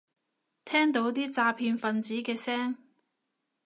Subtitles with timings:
[0.65, 2.75] 聽到啲詐騙份子嘅聲